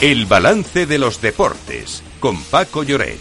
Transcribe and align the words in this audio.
El 0.00 0.26
balance 0.26 0.84
de 0.84 0.98
los 0.98 1.22
deportes 1.22 2.02
con 2.20 2.38
Paco 2.44 2.82
Lloret. 2.82 3.18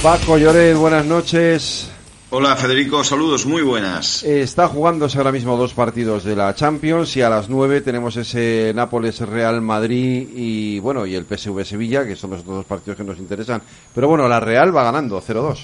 Paco 0.00 0.38
Lloret, 0.38 0.76
buenas 0.76 1.04
noches. 1.04 1.90
Hola 2.30 2.54
Federico, 2.54 3.02
saludos, 3.02 3.44
muy 3.44 3.62
buenas. 3.62 4.22
Está 4.22 4.68
jugándose 4.68 5.18
ahora 5.18 5.32
mismo 5.32 5.56
dos 5.56 5.74
partidos 5.74 6.22
de 6.22 6.36
la 6.36 6.54
Champions 6.54 7.16
y 7.16 7.22
a 7.22 7.28
las 7.28 7.48
nueve 7.48 7.80
tenemos 7.80 8.16
ese 8.16 8.70
Nápoles-Real 8.72 9.60
Madrid 9.62 10.28
y 10.32 10.78
bueno, 10.78 11.06
y 11.06 11.16
el 11.16 11.24
PSV 11.24 11.64
Sevilla, 11.64 12.06
que 12.06 12.14
son 12.14 12.30
los 12.30 12.40
otros 12.42 12.56
dos 12.58 12.66
partidos 12.66 12.96
que 12.96 13.04
nos 13.04 13.18
interesan. 13.18 13.60
Pero 13.92 14.06
bueno, 14.06 14.28
la 14.28 14.38
Real 14.38 14.76
va 14.76 14.84
ganando 14.84 15.20
0-2. 15.20 15.58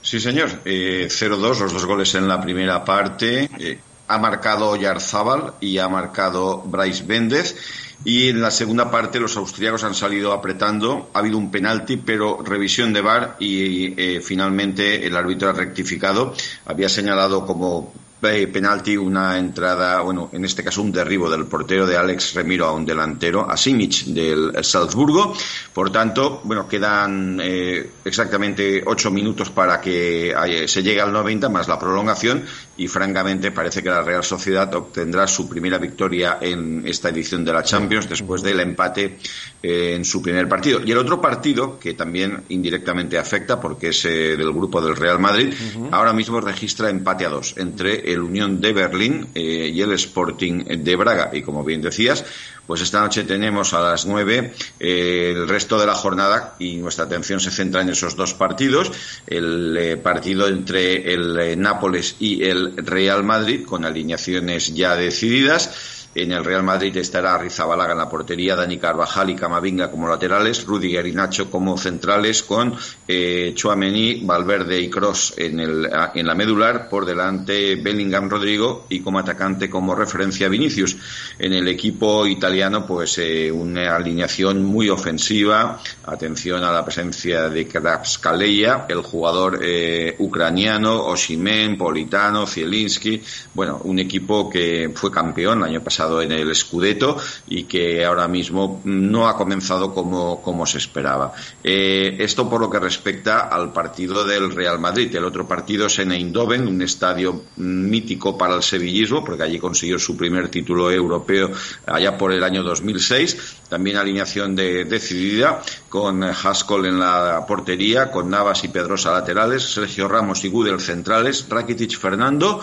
Sí, 0.00 0.20
señor, 0.20 0.48
eh, 0.64 1.08
0-2, 1.10 1.60
los 1.60 1.72
dos 1.74 1.84
goles 1.84 2.14
en 2.14 2.26
la 2.26 2.40
primera 2.40 2.82
parte. 2.82 3.50
Eh, 3.58 3.78
ha 4.10 4.18
marcado 4.18 4.74
Yarzábal 4.76 5.54
y 5.60 5.78
ha 5.78 5.88
marcado 5.88 6.58
Bryce 6.62 7.04
Méndez. 7.04 7.56
Y 8.04 8.30
en 8.30 8.40
la 8.40 8.50
segunda 8.50 8.90
parte 8.90 9.20
los 9.20 9.36
austriacos 9.36 9.84
han 9.84 9.94
salido 9.94 10.32
apretando. 10.32 11.10
Ha 11.12 11.18
habido 11.18 11.38
un 11.38 11.50
penalti, 11.50 11.96
pero 11.96 12.42
revisión 12.42 12.92
de 12.92 13.02
VAR 13.02 13.36
y 13.38 13.94
eh, 14.00 14.20
finalmente 14.20 15.06
el 15.06 15.14
árbitro 15.16 15.50
ha 15.50 15.52
rectificado. 15.52 16.34
Había 16.64 16.88
señalado 16.88 17.46
como 17.46 17.92
penalti, 18.20 18.96
una 18.96 19.38
entrada, 19.38 20.00
bueno, 20.02 20.28
en 20.32 20.44
este 20.44 20.62
caso 20.62 20.82
un 20.82 20.92
derribo 20.92 21.30
del 21.30 21.46
portero 21.46 21.86
de 21.86 21.96
Alex 21.96 22.34
Remiro 22.34 22.66
a 22.66 22.72
un 22.72 22.84
delantero, 22.84 23.50
a 23.50 23.56
Simic 23.56 24.04
del 24.06 24.52
Salzburgo. 24.62 25.34
Por 25.72 25.90
tanto, 25.90 26.40
bueno, 26.44 26.68
quedan 26.68 27.40
eh, 27.42 27.90
exactamente 28.04 28.82
ocho 28.84 29.10
minutos 29.10 29.50
para 29.50 29.80
que 29.80 30.30
eh, 30.30 30.68
se 30.68 30.82
llegue 30.82 31.00
al 31.00 31.12
90 31.12 31.48
más 31.48 31.68
la 31.68 31.78
prolongación 31.78 32.44
y 32.76 32.88
francamente 32.88 33.52
parece 33.52 33.82
que 33.82 33.88
la 33.88 34.02
Real 34.02 34.24
Sociedad 34.24 34.72
obtendrá 34.74 35.26
su 35.26 35.48
primera 35.48 35.78
victoria 35.78 36.38
en 36.40 36.82
esta 36.86 37.08
edición 37.08 37.44
de 37.44 37.52
la 37.52 37.62
Champions 37.62 38.08
después 38.08 38.42
del 38.42 38.60
empate 38.60 39.18
eh, 39.62 39.94
en 39.96 40.04
su 40.04 40.20
primer 40.20 40.48
partido. 40.48 40.80
Y 40.84 40.92
el 40.92 40.98
otro 40.98 41.20
partido, 41.20 41.78
que 41.78 41.94
también 41.94 42.42
indirectamente 42.50 43.18
afecta 43.18 43.60
porque 43.60 43.88
es 43.88 44.02
del 44.02 44.52
grupo 44.52 44.80
del 44.80 44.96
Real 44.96 45.18
Madrid, 45.18 45.54
ahora 45.90 46.12
mismo 46.12 46.40
registra 46.40 46.90
empate 46.90 47.26
a 47.26 47.28
dos 47.28 47.54
entre 47.56 48.09
el 48.12 48.20
Unión 48.20 48.60
de 48.60 48.72
Berlín 48.72 49.28
eh, 49.34 49.70
y 49.72 49.80
el 49.80 49.92
Sporting 49.92 50.64
de 50.64 50.96
Braga. 50.96 51.30
Y 51.32 51.42
como 51.42 51.64
bien 51.64 51.82
decías, 51.82 52.24
pues 52.66 52.82
esta 52.82 53.00
noche 53.00 53.24
tenemos 53.24 53.74
a 53.74 53.80
las 53.80 54.06
nueve 54.06 54.52
eh, 54.78 55.32
el 55.34 55.48
resto 55.48 55.78
de 55.78 55.86
la 55.86 55.94
jornada 55.94 56.54
y 56.58 56.76
nuestra 56.76 57.04
atención 57.04 57.40
se 57.40 57.50
centra 57.50 57.82
en 57.82 57.90
esos 57.90 58.16
dos 58.16 58.34
partidos. 58.34 58.92
El 59.26 59.76
eh, 59.76 59.96
partido 59.96 60.46
entre 60.48 61.12
el 61.12 61.60
Nápoles 61.60 62.16
y 62.20 62.44
el 62.44 62.76
Real 62.76 63.24
Madrid 63.24 63.64
con 63.64 63.84
alineaciones 63.84 64.74
ya 64.74 64.96
decididas 64.96 65.99
en 66.14 66.32
el 66.32 66.44
Real 66.44 66.64
Madrid 66.64 66.96
estará 66.96 67.38
Rizabalaga 67.38 67.92
en 67.92 67.98
la 67.98 68.08
portería, 68.08 68.56
Dani 68.56 68.78
Carvajal 68.78 69.30
y 69.30 69.36
Camavinga 69.36 69.90
como 69.90 70.08
laterales, 70.08 70.66
Rudiger 70.66 71.06
y 71.06 71.12
Nacho 71.12 71.48
como 71.48 71.78
centrales, 71.78 72.42
con 72.42 72.74
eh, 73.06 73.52
Chouameni, 73.54 74.24
Valverde 74.24 74.80
y 74.80 74.90
Cross 74.90 75.34
en, 75.36 75.60
el, 75.60 75.88
en 76.14 76.26
la 76.26 76.34
medular, 76.34 76.88
por 76.88 77.06
delante 77.06 77.76
Bellingham 77.76 78.28
Rodrigo 78.28 78.86
y 78.88 79.00
como 79.00 79.20
atacante 79.20 79.70
como 79.70 79.94
referencia 79.94 80.48
Vinicius. 80.48 80.96
En 81.38 81.52
el 81.52 81.68
equipo 81.68 82.26
italiano, 82.26 82.84
pues 82.86 83.18
eh, 83.18 83.52
una 83.52 83.94
alineación 83.94 84.64
muy 84.64 84.88
ofensiva, 84.88 85.80
atención 86.04 86.64
a 86.64 86.72
la 86.72 86.84
presencia 86.84 87.48
de 87.48 87.68
Kravskaleya, 87.68 88.86
el 88.88 89.02
jugador 89.02 89.60
eh, 89.62 90.16
ucraniano, 90.18 91.04
Oshimen, 91.04 91.78
Politano, 91.78 92.46
Zielinski, 92.46 93.22
bueno, 93.54 93.80
un 93.84 94.00
equipo 94.00 94.50
que 94.50 94.90
fue 94.92 95.12
campeón 95.12 95.58
el 95.58 95.64
año 95.64 95.84
pasado 95.84 95.99
en 96.22 96.32
el 96.32 96.54
Scudetto 96.54 97.16
y 97.48 97.64
que 97.64 98.04
ahora 98.04 98.28
mismo 98.28 98.80
no 98.84 99.28
ha 99.28 99.36
comenzado 99.36 99.92
como, 99.94 100.40
como 100.42 100.66
se 100.66 100.78
esperaba. 100.78 101.32
Eh, 101.62 102.16
esto 102.18 102.48
por 102.48 102.60
lo 102.60 102.70
que 102.70 102.78
respecta 102.78 103.40
al 103.40 103.72
partido 103.72 104.24
del 104.24 104.54
Real 104.54 104.78
Madrid. 104.78 105.14
El 105.14 105.24
otro 105.24 105.46
partido 105.46 105.86
es 105.86 105.98
en 105.98 106.12
Eindhoven, 106.12 106.66
un 106.66 106.82
estadio 106.82 107.42
mítico 107.56 108.36
para 108.38 108.54
el 108.54 108.62
sevillismo, 108.62 109.24
porque 109.24 109.42
allí 109.42 109.58
consiguió 109.58 109.98
su 109.98 110.16
primer 110.16 110.48
título 110.48 110.90
europeo 110.90 111.50
allá 111.86 112.16
por 112.16 112.32
el 112.32 112.42
año 112.42 112.62
2006. 112.62 113.56
También 113.68 113.96
alineación 113.96 114.56
de, 114.56 114.84
decidida 114.84 115.62
con 115.88 116.22
Haskell 116.24 116.86
en 116.86 116.98
la 116.98 117.44
portería, 117.46 118.10
con 118.10 118.30
Navas 118.30 118.64
y 118.64 118.68
Pedrosa 118.68 119.12
laterales, 119.12 119.62
Sergio 119.62 120.08
Ramos 120.08 120.44
y 120.44 120.48
Gudel 120.48 120.80
centrales, 120.80 121.46
Rakitic 121.48 121.98
Fernando. 121.98 122.60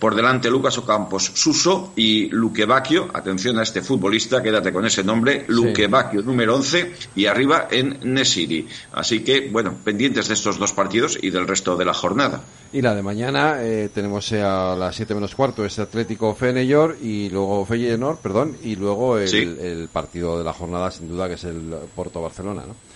Por 0.00 0.14
delante 0.14 0.50
Lucas 0.50 0.78
Ocampos 0.78 1.30
Suso 1.34 1.92
y 1.94 2.30
Luque 2.30 2.64
Bacchio. 2.64 3.10
Atención 3.12 3.58
a 3.58 3.62
este 3.62 3.82
futbolista, 3.82 4.42
quédate 4.42 4.72
con 4.72 4.86
ese 4.86 5.04
nombre, 5.04 5.44
Luque 5.48 5.88
Bacchio, 5.88 6.22
número 6.22 6.56
11, 6.56 6.94
y 7.14 7.26
arriba 7.26 7.68
en 7.70 7.98
Nesiri. 8.02 8.66
Así 8.92 9.20
que, 9.20 9.50
bueno, 9.50 9.74
pendientes 9.84 10.28
de 10.28 10.34
estos 10.34 10.58
dos 10.58 10.72
partidos 10.72 11.18
y 11.20 11.28
del 11.28 11.46
resto 11.46 11.76
de 11.76 11.84
la 11.84 11.92
jornada. 11.92 12.42
Y 12.72 12.80
la 12.80 12.94
de 12.94 13.02
mañana 13.02 13.62
eh, 13.62 13.90
tenemos 13.92 14.32
a 14.32 14.74
las 14.74 14.96
7 14.96 15.14
menos 15.14 15.34
cuarto 15.34 15.66
este 15.66 15.82
Atlético 15.82 16.34
Feyenoord 16.34 16.96
y 17.02 17.28
luego 17.28 17.66
Feyenoord, 17.66 18.18
perdón, 18.18 18.56
y 18.62 18.76
luego 18.76 19.18
el, 19.18 19.34
el 19.34 19.88
partido 19.88 20.38
de 20.38 20.44
la 20.44 20.54
jornada 20.54 20.90
sin 20.90 21.08
duda 21.08 21.28
que 21.28 21.34
es 21.34 21.44
el 21.44 21.74
Porto 21.94 22.22
Barcelona, 22.22 22.62
¿no? 22.66 22.89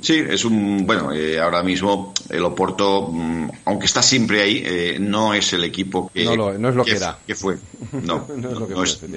Sí, 0.00 0.22
es 0.28 0.44
un. 0.44 0.86
Bueno, 0.86 1.12
eh, 1.12 1.40
ahora 1.40 1.62
mismo 1.62 2.14
el 2.28 2.44
Oporto, 2.44 3.08
mm, 3.12 3.48
aunque 3.64 3.86
está 3.86 4.02
siempre 4.02 4.42
ahí, 4.42 4.62
eh, 4.64 4.96
no 5.00 5.34
es 5.34 5.52
el 5.52 5.64
equipo 5.64 6.10
que. 6.12 6.24
No, 6.24 6.52
es 6.52 6.74
lo 6.74 6.84
que, 6.84 6.92
era. 6.92 7.18
Que 7.26 7.34
fue. 7.34 7.56
No, 7.92 8.26
no 8.36 8.50
es 8.50 8.58
lo 8.58 8.68
que 8.68 8.74
no 8.74 8.84
fue, 8.84 9.08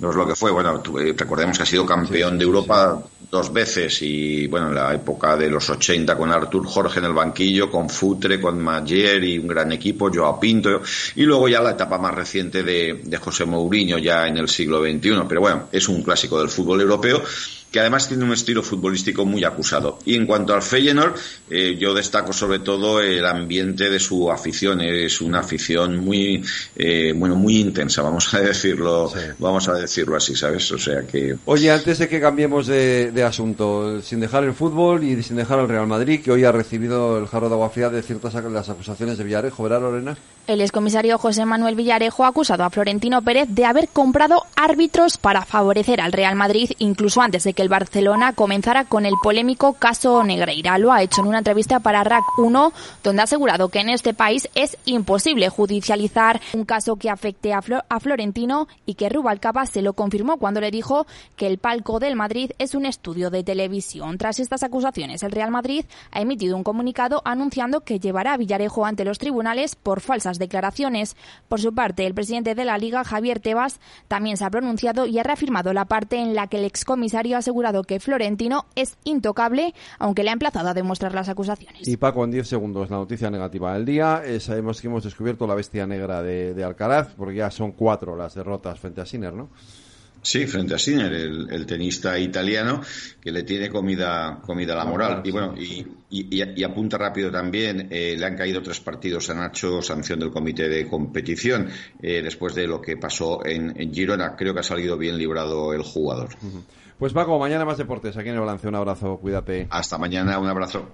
no 0.00 0.10
es 0.10 0.16
lo 0.16 0.26
que 0.26 0.34
fue. 0.34 0.50
Bueno, 0.50 0.82
eh, 0.98 1.14
recordemos 1.16 1.56
que 1.56 1.62
ha 1.62 1.66
sido 1.66 1.86
campeón 1.86 2.38
de 2.38 2.44
Europa 2.44 3.02
dos 3.30 3.52
veces 3.52 4.02
y, 4.02 4.48
bueno, 4.48 4.68
en 4.68 4.74
la 4.74 4.92
época 4.94 5.36
de 5.36 5.48
los 5.48 5.70
80 5.70 6.16
con 6.16 6.32
Artur 6.32 6.66
Jorge 6.66 6.98
en 6.98 7.06
el 7.06 7.12
banquillo, 7.12 7.70
con 7.70 7.88
Futre, 7.88 8.40
con 8.40 8.60
Mayer 8.60 9.22
y 9.22 9.38
un 9.38 9.46
gran 9.46 9.70
equipo, 9.70 10.10
Joao 10.12 10.40
Pinto, 10.40 10.82
y 11.14 11.22
luego 11.22 11.48
ya 11.48 11.60
la 11.60 11.70
etapa 11.70 11.98
más 11.98 12.14
reciente 12.14 12.64
de, 12.64 13.00
de 13.04 13.16
José 13.18 13.44
Mourinho 13.44 13.98
ya 13.98 14.26
en 14.26 14.38
el 14.38 14.48
siglo 14.48 14.82
XXI. 14.82 15.22
Pero 15.28 15.40
bueno, 15.40 15.68
es 15.70 15.88
un 15.88 16.02
clásico 16.02 16.40
del 16.40 16.48
fútbol 16.48 16.80
europeo 16.80 17.22
que 17.70 17.80
además 17.80 18.08
tiene 18.08 18.24
un 18.24 18.32
estilo 18.32 18.62
futbolístico 18.62 19.24
muy 19.24 19.44
acusado. 19.44 19.98
Y 20.04 20.16
en 20.16 20.26
cuanto 20.26 20.54
al 20.54 20.62
Feyenoord, 20.62 21.14
eh, 21.48 21.76
yo 21.78 21.94
destaco 21.94 22.32
sobre 22.32 22.58
todo 22.58 23.00
el 23.00 23.24
ambiente 23.24 23.90
de 23.90 24.00
su 24.00 24.30
afición. 24.30 24.80
Es 24.80 25.20
una 25.20 25.40
afición 25.40 25.98
muy, 25.98 26.42
eh, 26.76 27.12
bueno, 27.14 27.36
muy 27.36 27.58
intensa, 27.58 28.02
vamos 28.02 28.32
a 28.34 28.40
decirlo, 28.40 29.12
vamos 29.38 29.68
a 29.68 29.74
decirlo 29.74 30.16
así, 30.16 30.34
¿sabes? 30.34 30.70
O 30.72 30.78
sea 30.78 31.02
que. 31.02 31.36
Oye, 31.44 31.70
antes 31.70 31.98
de 31.98 32.08
que 32.08 32.20
cambiemos 32.20 32.66
de, 32.66 33.12
de, 33.12 33.22
asunto, 33.22 34.02
sin 34.02 34.20
dejar 34.20 34.44
el 34.44 34.54
fútbol 34.54 35.04
y 35.04 35.22
sin 35.22 35.36
dejar 35.36 35.60
el 35.60 35.68
Real 35.68 35.86
Madrid, 35.86 36.20
que 36.22 36.32
hoy 36.32 36.44
ha 36.44 36.52
recibido 36.52 37.18
el 37.18 37.26
jarro 37.26 37.48
de 37.48 37.54
agua 37.54 37.70
fría 37.70 37.90
de 37.90 38.02
ciertas 38.02 38.34
las 38.34 38.68
acusaciones 38.68 39.18
de 39.18 39.24
Villarejo, 39.24 39.62
¿verdad, 39.62 39.80
Lorena? 39.80 40.16
El 40.46 40.60
excomisario 40.60 41.18
José 41.18 41.44
Manuel 41.44 41.76
Villarejo 41.76 42.24
ha 42.24 42.28
acusado 42.28 42.64
a 42.64 42.70
Florentino 42.70 43.22
Pérez 43.22 43.48
de 43.50 43.66
haber 43.66 43.88
comprado 43.88 44.46
árbitros 44.56 45.16
para 45.16 45.44
favorecer 45.44 46.00
al 46.00 46.12
Real 46.12 46.34
Madrid, 46.34 46.70
incluso 46.78 47.20
antes 47.20 47.44
de 47.44 47.52
que 47.52 47.59
el 47.60 47.68
Barcelona 47.68 48.32
comenzara 48.32 48.84
con 48.84 49.06
el 49.06 49.14
polémico 49.22 49.74
caso 49.74 50.22
Negreira. 50.24 50.78
Lo 50.78 50.92
ha 50.92 51.02
hecho 51.02 51.20
en 51.20 51.28
una 51.28 51.38
entrevista 51.38 51.80
para 51.80 52.04
RAC 52.04 52.24
1, 52.38 52.72
donde 53.02 53.20
ha 53.20 53.24
asegurado 53.24 53.68
que 53.68 53.80
en 53.80 53.90
este 53.90 54.14
país 54.14 54.48
es 54.54 54.76
imposible 54.84 55.48
judicializar 55.48 56.40
un 56.54 56.64
caso 56.64 56.96
que 56.96 57.10
afecte 57.10 57.52
a, 57.52 57.60
Florentino 58.00 58.68
y 58.86 58.94
que 58.94 59.08
Rubalcaba 59.08 59.66
se 59.66 59.82
lo 59.82 59.92
confirmó 59.92 60.38
cuando 60.38 60.60
le 60.60 60.70
dijo 60.70 61.06
que 61.36 61.46
el 61.46 61.58
palco 61.58 62.00
del 62.00 62.16
Madrid 62.16 62.52
es 62.58 62.74
un 62.74 62.86
estudio 62.86 63.30
de 63.30 63.44
televisión. 63.44 64.18
Tras 64.18 64.40
estas 64.40 64.62
acusaciones, 64.62 65.22
el 65.22 65.32
Real 65.32 65.50
Madrid 65.50 65.84
ha 66.12 66.20
emitido 66.20 66.56
un 66.56 66.64
comunicado 66.64 67.22
anunciando 67.24 67.80
que 67.80 68.00
llevará 68.00 68.34
a 68.34 68.36
Villarejo 68.36 68.86
ante 68.86 69.04
los 69.04 69.18
tribunales 69.18 69.76
por 69.76 70.00
falsas 70.00 70.38
declaraciones. 70.38 71.16
Por 71.48 71.60
su 71.60 71.74
parte, 71.74 72.06
el 72.06 72.14
presidente 72.14 72.54
de 72.54 72.64
la 72.64 72.78
Liga, 72.78 73.04
Javier 73.04 73.40
Tebas, 73.40 73.80
también 74.08 74.36
se 74.36 74.44
ha 74.44 74.50
pronunciado 74.50 75.06
y 75.06 75.18
ha 75.18 75.22
reafirmado 75.22 75.72
la 75.72 75.84
parte 75.84 76.16
en 76.16 76.34
la 76.34 76.46
que 76.46 76.58
el 76.58 76.64
excomisario 76.64 77.36
ha 77.36 77.42
asegurado 77.50 77.82
que 77.82 77.98
Florentino 77.98 78.66
es 78.76 78.96
intocable, 79.02 79.74
aunque 79.98 80.22
le 80.22 80.30
ha 80.30 80.32
emplazado 80.32 80.68
a 80.68 80.74
demostrar 80.74 81.14
las 81.14 81.28
acusaciones. 81.28 81.86
Y 81.88 81.96
Paco, 81.96 82.24
en 82.24 82.30
10 82.30 82.46
segundos, 82.46 82.90
la 82.90 82.96
noticia 82.96 83.28
negativa 83.28 83.74
del 83.74 83.84
día. 83.84 84.22
Eh, 84.24 84.38
sabemos 84.38 84.80
que 84.80 84.86
hemos 84.86 85.02
descubierto 85.02 85.46
la 85.48 85.56
bestia 85.56 85.84
negra 85.86 86.22
de, 86.22 86.54
de 86.54 86.62
Alcaraz, 86.64 87.14
porque 87.16 87.36
ya 87.36 87.50
son 87.50 87.72
cuatro 87.72 88.14
las 88.14 88.34
derrotas 88.34 88.78
frente 88.78 89.00
a 89.00 89.06
Sinner, 89.06 89.34
¿no? 89.34 89.48
Sí, 90.22 90.46
frente 90.46 90.74
a 90.74 90.78
Sinner, 90.78 91.12
el, 91.12 91.66
tenista 91.66 92.18
italiano, 92.18 92.82
que 93.20 93.32
le 93.32 93.42
tiene 93.42 93.70
comida, 93.70 94.40
comida 94.44 94.74
a 94.74 94.76
la 94.76 94.84
moral. 94.84 95.22
Y 95.24 95.30
bueno, 95.30 95.54
y, 95.56 95.86
y, 96.10 96.62
apunta 96.62 96.98
rápido 96.98 97.30
también, 97.30 97.88
eh, 97.90 98.16
le 98.18 98.26
han 98.26 98.36
caído 98.36 98.62
tres 98.62 98.80
partidos 98.80 99.30
a 99.30 99.34
Nacho, 99.34 99.80
sanción 99.80 100.20
del 100.20 100.30
comité 100.30 100.68
de 100.68 100.86
competición, 100.86 101.68
eh, 102.02 102.20
después 102.22 102.54
de 102.54 102.66
lo 102.66 102.80
que 102.80 102.96
pasó 102.98 103.44
en, 103.46 103.94
Girona. 103.94 104.36
Creo 104.36 104.52
que 104.52 104.60
ha 104.60 104.64
salido 104.64 104.98
bien 104.98 105.16
librado 105.16 105.72
el 105.72 105.82
jugador. 105.82 106.28
Pues 106.98 107.14
Paco, 107.14 107.38
mañana 107.38 107.64
más 107.64 107.78
deportes 107.78 108.14
aquí 108.18 108.28
en 108.28 108.34
el 108.34 108.40
balance. 108.40 108.68
Un 108.68 108.74
abrazo, 108.74 109.16
cuídate. 109.16 109.68
Hasta 109.70 109.96
mañana, 109.96 110.38
un 110.38 110.48
abrazo. 110.48 110.90